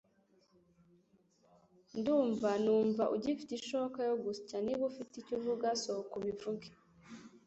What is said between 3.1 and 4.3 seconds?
ugifite ishoka yo